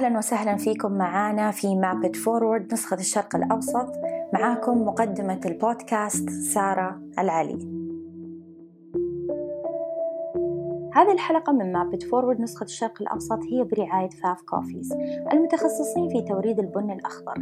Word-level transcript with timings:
أهلا 0.00 0.18
وسهلا 0.18 0.56
فيكم 0.56 0.92
معانا 0.92 1.50
في 1.50 1.76
Map 1.76 2.00
It 2.00 2.16
Forward 2.16 2.72
نسخة 2.72 2.96
الشرق 2.96 3.36
الأوسط. 3.36 3.92
معاكم 4.32 4.82
مقدمة 4.82 5.40
البودكاست 5.46 6.30
سارة 6.30 7.00
العلي. 7.18 7.68
هذه 10.94 11.12
الحلقة 11.12 11.52
من 11.52 11.72
Map 11.72 11.90
It 11.90 12.02
Forward 12.02 12.40
نسخة 12.40 12.64
الشرق 12.64 13.02
الأوسط 13.02 13.38
هي 13.52 13.64
برعاية 13.64 14.10
FAF 14.10 14.42
Coffees 14.42 14.92
المتخصصين 15.32 16.08
في 16.08 16.22
توريد 16.22 16.58
البن 16.58 16.90
الأخضر. 16.90 17.34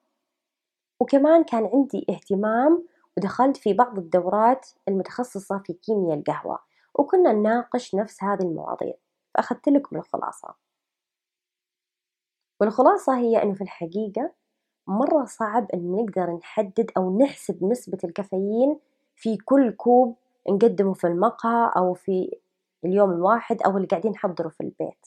وكمان 0.99 1.43
كان 1.43 1.69
عندي 1.73 2.05
اهتمام 2.09 2.87
ودخلت 3.17 3.57
في 3.57 3.73
بعض 3.73 3.97
الدورات 3.97 4.69
المتخصصة 4.87 5.57
في 5.57 5.73
كيمياء 5.73 6.17
القهوة. 6.17 6.67
وكنا 6.97 7.33
نناقش 7.33 7.95
نفس 7.95 8.23
هذه 8.23 8.41
المواضيع 8.41 8.93
فأخذت 9.33 9.69
لكم 9.69 9.95
الخلاصة. 9.97 10.55
والخلاصة 12.61 13.17
هي 13.17 13.43
أنه 13.43 13.53
في 13.53 13.61
الحقيقة 13.61 14.33
مرة 14.87 15.25
صعب 15.25 15.71
أن 15.73 15.91
نقدر 15.91 16.31
نحدد 16.31 16.91
أو 16.97 17.17
نحسب 17.17 17.63
نسبة 17.63 17.97
الكافيين 18.03 18.79
في 19.15 19.37
كل 19.37 19.71
كوب 19.71 20.15
نقدمه 20.49 20.93
في 20.93 21.07
المقهى 21.07 21.71
أو 21.77 21.93
في 21.93 22.39
اليوم 22.85 23.11
الواحد 23.11 23.61
أو 23.61 23.77
اللي 23.77 23.87
قاعدين 23.87 24.11
نحضره 24.11 24.49
في 24.49 24.61
البيت. 24.61 25.05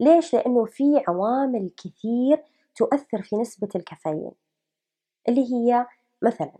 ليش؟ 0.00 0.34
لأنه 0.34 0.64
في 0.64 1.04
عوامل 1.08 1.70
كثير 1.76 2.44
تؤثر 2.74 3.22
في 3.22 3.36
نسبة 3.36 3.68
الكافيين 3.76 4.32
اللي 5.28 5.54
هي 5.54 5.86
مثلا 6.22 6.52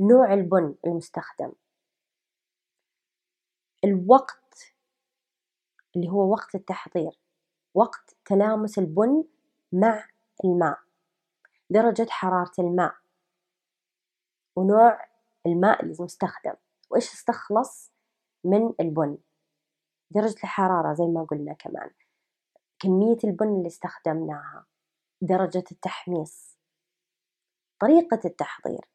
نوع 0.00 0.34
البن 0.34 0.74
المستخدم. 0.86 1.52
الوقت 3.84 4.74
اللي 5.96 6.08
هو 6.08 6.32
وقت 6.32 6.54
التحضير 6.54 7.20
وقت 7.74 8.16
تلامس 8.24 8.78
البن 8.78 9.24
مع 9.72 10.08
الماء 10.44 10.78
درجة 11.70 12.06
حرارة 12.10 12.52
الماء 12.58 12.94
ونوع 14.56 15.06
الماء 15.46 15.84
المستخدم 15.84 16.54
وإيش 16.90 17.12
استخلص 17.12 17.92
من 18.44 18.74
البن؟ 18.80 19.18
درجة 20.10 20.36
الحرارة 20.44 20.94
زي 20.94 21.04
ما 21.04 21.24
قلنا 21.24 21.52
كمان 21.52 21.90
كمية 22.78 23.18
البن 23.24 23.48
اللي 23.48 23.66
استخدمناها 23.66 24.66
درجة 25.20 25.64
التحميص 25.72 26.58
طريقة 27.78 28.20
التحضير. 28.24 28.88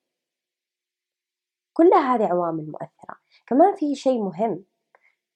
كل 1.74 1.94
هذه 1.94 2.26
عوامل 2.28 2.72
مؤثرة. 2.72 3.20
كمان 3.48 3.76
في 3.76 3.96
شيء 3.96 4.24
مهم. 4.24 4.66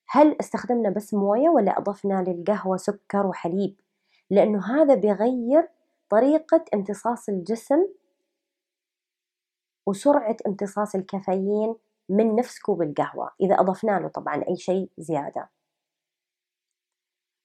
هل 0.07 0.37
استخدمنا 0.39 0.89
بس 0.89 1.13
موية 1.13 1.49
ولا 1.49 1.77
أضفنا 1.79 2.23
للقهوة 2.27 2.77
سكر 2.77 3.27
وحليب؟ 3.27 3.75
لأنه 4.29 4.75
هذا 4.75 4.95
بيغير 4.95 5.69
طريقة 6.09 6.65
امتصاص 6.73 7.29
الجسم 7.29 7.87
وسرعة 9.85 10.37
امتصاص 10.47 10.95
الكافيين 10.95 11.75
من 12.09 12.35
نفس 12.35 12.59
كوب 12.59 12.81
القهوة 12.81 13.31
إذا 13.41 13.55
أضفنا 13.55 13.99
له 13.99 14.07
طبعا 14.07 14.43
أي 14.49 14.55
شيء 14.55 14.89
زيادة. 14.97 15.49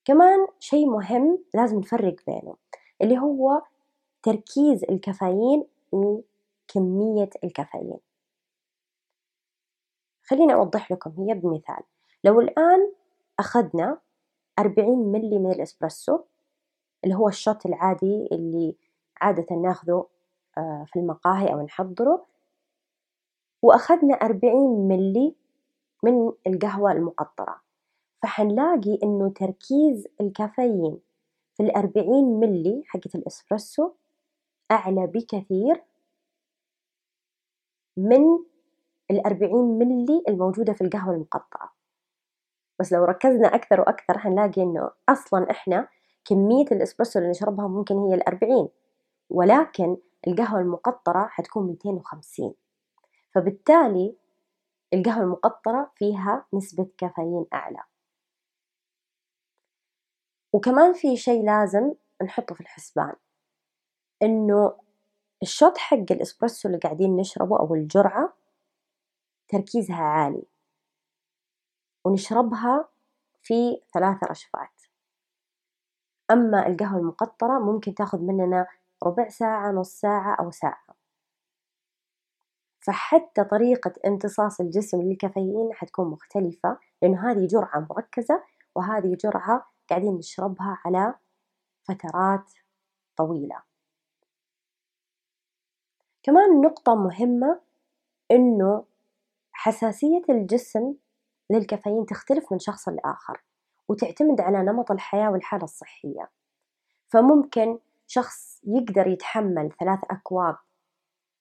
كمان 0.04 0.46
شيء 0.58 0.86
مهم 0.86 1.44
لازم 1.54 1.78
نفرق 1.78 2.16
بينه 2.26 2.56
اللي 3.02 3.18
هو 3.18 3.62
تركيز 4.22 4.84
الكافيين 4.84 5.64
وكمية 5.92 7.30
الكافيين. 7.44 7.98
خليني 10.22 10.54
أوضح 10.54 10.92
لكم 10.92 11.10
هي 11.10 11.34
بمثال. 11.34 11.82
لو 12.24 12.40
الآن 12.40 12.92
أخذنا 13.38 13.98
أربعين 14.58 14.98
ملي 14.98 15.38
من 15.38 15.52
الإسبرسو 15.52 16.20
اللي 17.04 17.14
هو 17.14 17.28
الشوت 17.28 17.66
العادي 17.66 18.28
اللي 18.32 18.76
عادة 19.20 19.56
ناخذه 19.56 20.06
آه، 20.58 20.84
في 20.86 20.98
المقاهي 20.98 21.52
أو 21.52 21.62
نحضره 21.62 22.26
وأخذنا 23.62 24.14
أربعين 24.14 24.88
ملي 24.88 25.34
من 26.02 26.32
القهوة 26.46 26.92
المقطرة. 26.92 27.60
فحنلاقي 28.22 28.98
إنه 29.02 29.28
تركيز 29.28 30.08
الكافيين 30.20 31.00
في 31.54 31.62
الأربعين 31.62 32.40
ملي 32.40 32.82
حقة 32.86 33.10
الإسبرسو 33.14 33.90
أعلى 34.70 35.06
بكثير 35.06 35.84
من 37.96 38.38
الأربعين 39.10 39.78
ملي 39.78 40.22
الموجودة 40.28 40.72
في 40.72 40.84
القهوة 40.84 41.14
المقطعة 41.14 41.77
بس 42.80 42.92
لو 42.92 43.04
ركزنا 43.04 43.54
أكثر 43.54 43.80
وأكثر 43.80 44.18
حنلاقي 44.18 44.62
إنه 44.62 44.90
أصلا 45.08 45.50
إحنا 45.50 45.88
كمية 46.24 46.64
الإسبرسو 46.72 47.18
اللي 47.18 47.30
نشربها 47.30 47.68
ممكن 47.68 47.98
هي 47.98 48.14
الأربعين 48.14 48.68
ولكن 49.30 49.96
القهوة 50.28 50.60
المقطرة 50.60 51.26
حتكون 51.26 51.66
ميتين 51.66 51.94
وخمسين. 51.94 52.54
فبالتالي 53.34 54.16
القهوة 54.94 55.24
المقطرة 55.24 55.90
فيها 55.94 56.46
نسبة 56.54 56.86
كافيين 56.98 57.46
أعلى. 57.52 57.82
وكمان 60.52 60.92
في 60.92 61.16
شيء 61.16 61.44
لازم 61.44 61.94
نحطه 62.22 62.54
في 62.54 62.60
الحسبان 62.60 63.14
إنه 64.22 64.80
الشوت 65.42 65.78
حق 65.78 65.96
الإسبرسو 66.10 66.68
اللي 66.68 66.78
قاعدين 66.78 67.16
نشربه 67.16 67.58
أو 67.60 67.74
الجرعة 67.74 68.34
تركيزها 69.48 69.96
عالي. 70.02 70.42
ونشربها 72.08 72.88
في 73.42 73.82
ثلاث 73.94 74.24
رشفات. 74.24 74.82
أما 76.30 76.66
القهوة 76.66 77.00
المقطرة 77.00 77.58
ممكن 77.58 77.94
تاخذ 77.94 78.18
مننا 78.18 78.66
ربع 79.02 79.28
ساعة 79.28 79.72
نص 79.72 79.90
ساعة 79.90 80.34
أو 80.40 80.50
ساعة. 80.50 80.96
فحتى 82.80 83.44
طريقة 83.44 83.92
امتصاص 84.06 84.60
الجسم 84.60 85.02
للكافيين 85.02 85.70
حتكون 85.72 86.10
مختلفة 86.10 86.78
لأنه 87.02 87.30
هذه 87.30 87.46
جرعة 87.46 87.86
مركزة 87.90 88.42
وهذه 88.74 89.16
جرعة 89.20 89.70
قاعدين 89.90 90.14
نشربها 90.14 90.78
على 90.84 91.14
فترات 91.88 92.52
طويلة. 93.16 93.62
كمان 96.22 96.60
نقطة 96.60 96.94
مهمة 96.94 97.60
إنه 98.30 98.84
حساسية 99.52 100.22
الجسم 100.28 100.94
للكافيين 101.50 102.06
تختلف 102.06 102.52
من 102.52 102.58
شخص 102.58 102.88
لآخر 102.88 103.42
وتعتمد 103.88 104.40
على 104.40 104.62
نمط 104.62 104.90
الحياة 104.90 105.30
والحالة 105.30 105.64
الصحية. 105.64 106.30
فممكن 107.08 107.78
شخص 108.06 108.60
يقدر 108.64 109.06
يتحمل 109.06 109.72
ثلاث 109.80 109.98
أكواب 110.10 110.56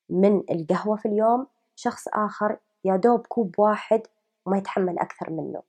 من 0.09 0.44
القهوة 0.51 0.98
في 0.98 1.07
اليوم 1.07 1.48
شخص 1.75 2.07
آخر 2.07 2.59
يا 2.83 2.95
دوب 2.95 3.27
كوب 3.27 3.59
واحد 3.59 4.01
وما 4.45 4.57
يتحمل 4.57 5.00
أكثر 5.00 5.30
منه. 5.30 5.63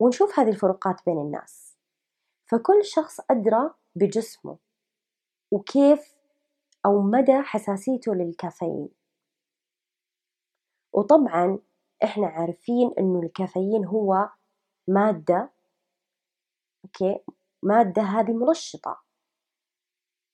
ونشوف 0.00 0.38
هذه 0.38 0.48
الفروقات 0.48 1.00
بين 1.06 1.18
الناس. 1.18 1.76
فكل 2.46 2.84
شخص 2.84 3.20
أدرى 3.30 3.70
بجسمه 3.94 4.56
وكيف 5.50 6.14
أو 6.86 7.02
مدى 7.02 7.42
حساسيته 7.42 8.14
للكافيين. 8.14 8.88
وطبعا 10.92 11.58
إحنا 12.04 12.26
عارفين 12.26 12.92
إنه 12.98 13.20
الكافيين 13.22 13.84
هو 13.84 14.30
مادة 14.88 15.50
okay؟ 16.84 17.24
مادة 17.62 18.02
هذه 18.02 18.32
منشطة. 18.32 19.02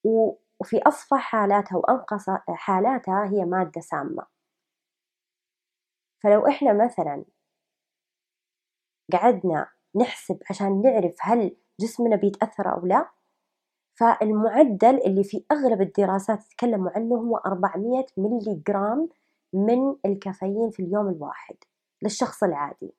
وفي 0.05 0.79
أصفى 0.87 1.15
حالاتها 1.19 1.77
وأنقى 1.77 2.31
حالاتها 2.49 3.25
هي 3.31 3.45
مادة 3.45 3.81
سامة. 3.81 4.27
فلو 6.23 6.47
إحنا 6.49 6.85
مثلا 6.85 7.25
قعدنا 9.13 9.69
نحسب 9.97 10.39
عشان 10.51 10.83
نعرف 10.83 11.17
هل 11.21 11.57
جسمنا 11.81 12.17
بيتأثر 12.17 12.73
أو 12.73 12.87
لا 12.87 13.11
فالمعدل 13.95 14.97
اللي 15.07 15.25
في 15.25 15.45
أغلب 15.53 15.81
الدراسات 15.83 16.43
تتكلموا 16.43 16.91
عنه 16.91 17.15
هو 17.17 17.37
400 17.37 18.07
ملي 18.17 18.63
جرام 18.69 19.09
من 19.53 19.97
الكافيين 20.07 20.71
في 20.71 20.83
اليوم 20.83 21.09
الواحد 21.09 21.57
للشخص 22.03 22.43
العادي. 22.43 22.95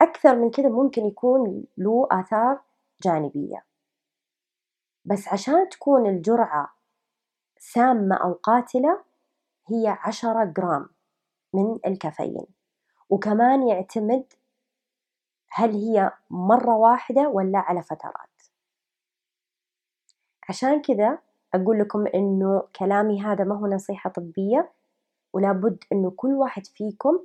أكثر 0.00 0.36
من 0.36 0.50
كذا 0.50 0.68
ممكن 0.68 1.06
يكون 1.06 1.64
له 1.78 2.08
آثار 2.10 2.60
جانبية. 3.02 3.64
بس 5.04 5.28
عشان 5.28 5.68
تكون 5.68 6.06
الجرعة 6.06 6.74
سامة 7.58 8.16
أو 8.16 8.32
قاتلة 8.32 9.04
هي 9.66 9.88
عشرة 9.88 10.44
جرام 10.44 10.88
من 11.54 11.78
الكافيين. 11.86 12.46
وكمان 13.10 13.68
يعتمد 13.68 14.32
هل 15.52 15.74
هي 15.74 16.12
مرة 16.30 16.76
واحدة 16.76 17.28
ولا 17.28 17.58
على 17.58 17.82
فترات. 17.82 18.42
عشان 20.48 20.82
كذا 20.82 21.18
أقول 21.54 21.78
لكم 21.78 22.06
إنه 22.06 22.62
كلامي 22.76 23.22
هذا 23.22 23.44
ما 23.44 23.58
هو 23.58 23.66
نصيحة 23.66 24.10
طبية 24.10 24.72
ولابد 25.32 25.84
إنه 25.92 26.10
كل 26.10 26.32
واحد 26.32 26.66
فيكم 26.66 27.20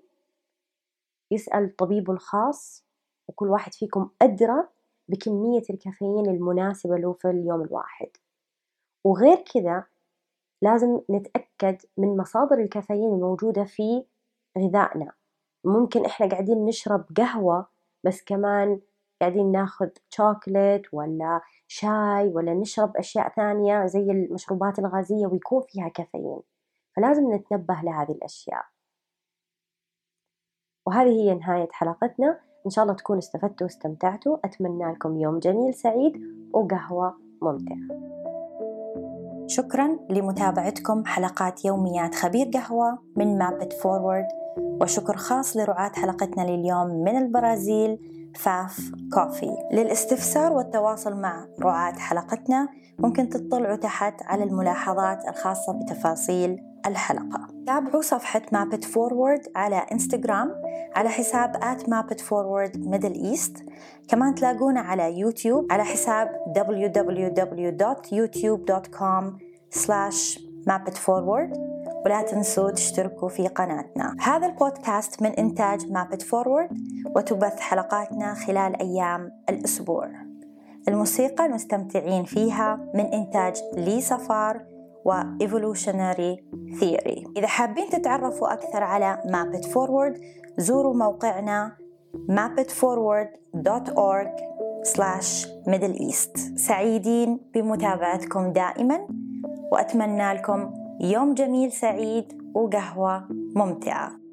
يسأل 1.31 1.75
طبيبه 1.75 2.13
الخاص 2.13 2.85
وكل 3.27 3.47
واحد 3.47 3.73
فيكم 3.73 4.09
أدرى 4.21 4.67
بكمية 5.07 5.63
الكافيين 5.69 6.29
المناسبة 6.29 6.97
له 6.97 7.13
في 7.13 7.29
اليوم 7.29 7.61
الواحد. 7.61 8.07
وغير 9.03 9.35
كذا 9.53 9.83
لازم 10.61 10.99
نتأكد 11.09 11.77
من 11.97 12.17
مصادر 12.17 12.57
الكافيين 12.59 13.13
الموجودة 13.13 13.63
في 13.63 14.03
غذائنا. 14.57 15.11
ممكن 15.63 16.05
إحنا 16.05 16.29
قاعدين 16.29 16.65
نشرب 16.65 17.05
قهوة 17.17 17.67
بس 18.03 18.23
كمان 18.23 18.79
قاعدين 19.21 19.51
ناخذ 19.51 19.89
شوكولات 20.09 20.81
ولا 20.93 21.41
شاي 21.67 22.31
ولا 22.33 22.53
نشرب 22.53 22.97
أشياء 22.97 23.29
ثانية 23.29 23.85
زي 23.85 24.11
المشروبات 24.11 24.79
الغازية 24.79 25.27
ويكون 25.27 25.63
فيها 25.67 25.87
كافيين. 25.87 26.39
فلازم 26.95 27.33
نتنبه 27.33 27.81
لهذه 27.83 28.11
الأشياء. 28.11 28.65
وهذه 30.87 31.09
هي 31.09 31.35
نهاية 31.35 31.67
حلقتنا. 31.71 32.39
إن 32.65 32.71
شاء 32.71 32.83
الله 32.83 32.95
تكونوا 32.95 33.19
استفدتوا 33.19 33.67
واستمتعتوا. 33.67 34.37
أتمنى 34.45 34.91
لكم 34.91 35.17
يوم 35.17 35.39
جميل 35.39 35.73
سعيد 35.73 36.21
وقهوة 36.53 37.17
ممتعة. 37.41 37.77
شكرا 39.47 39.99
لمتابعتكم 40.09 41.05
حلقات 41.05 41.65
يوميات 41.65 42.15
خبير 42.15 42.49
قهوة 42.53 42.99
من 43.15 43.37
Map 43.37 43.59
It 43.59 43.73
Forward 43.73 44.27
وشكر 44.57 45.17
خاص 45.17 45.57
لرعاة 45.57 45.91
حلقتنا 45.95 46.41
لليوم 46.41 46.87
من 46.87 47.17
البرازيل. 47.17 47.99
FAF 48.37 48.91
Coffee. 49.13 49.57
للاستفسار 49.71 50.53
والتواصل 50.53 51.21
مع 51.21 51.47
رعاة 51.61 51.93
حلقتنا 51.93 52.67
ممكن 52.99 53.29
تطلعوا 53.29 53.75
تحت 53.75 54.23
على 54.23 54.43
الملاحظات 54.43 55.27
الخاصة 55.27 55.73
بتفاصيل 55.73 56.63
الحلقة. 56.85 57.47
تابعوا 57.67 58.01
صفحة 58.01 58.41
Map 58.51 58.71
It 58.71 58.83
Forward 58.83 59.41
على 59.55 59.85
انستغرام 59.91 60.51
على 60.95 61.09
حساب 61.09 61.55
at 61.55 61.81
Map 61.81 62.04
It 62.04 62.19
Forward 62.19 62.77
Middle 62.77 63.33
East. 63.33 63.63
كمان 64.07 64.35
تلاقونا 64.35 64.79
على 64.79 65.19
يوتيوب 65.19 65.71
على 65.71 65.83
حساب 65.83 66.31
www.youtube.com 66.57 69.23
slash 69.75 70.39
mapitforward 70.69 71.74
ولا 72.05 72.21
تنسوا 72.21 72.71
تشتركوا 72.71 73.29
في 73.29 73.47
قناتنا. 73.47 74.15
هذا 74.21 74.47
البودكاست 74.47 75.21
من 75.21 75.29
إنتاج 75.29 75.91
Map 75.91 76.09
It 76.09 76.21
Forward 76.21 76.69
وتبث 77.15 77.59
حلقاتنا 77.59 78.33
خلال 78.33 78.81
أيام 78.81 79.31
الأسبوع. 79.49 80.09
الموسيقى 80.87 81.45
المستمتعين 81.45 82.23
فيها 82.23 82.91
من 82.93 83.05
إنتاج 83.05 83.61
لي 83.73 84.01
صفار 84.01 84.61
و 85.05 85.21
Evolutionary 85.43 86.39
Theory. 86.79 87.27
إذا 87.37 87.47
حابين 87.47 87.89
تتعرفوا 87.89 88.53
أكثر 88.53 88.83
على 88.83 89.21
مابت 89.25 89.65
فورورد 89.65 90.21
زوروا 90.57 90.93
موقعنا 90.93 91.77
mapitforward.org 92.31 94.29
slash 94.83 95.47
middle 95.67 95.97
east. 96.11 96.39
سعيدين 96.55 97.39
بمتابعتكم 97.53 98.53
دائما 98.53 99.07
وأتمنى 99.71 100.33
لكم 100.33 100.84
يوم 101.01 101.33
جميل 101.33 101.71
سعيد 101.71 102.25
وقهوة 102.55 103.27
ممتعة. 103.55 104.24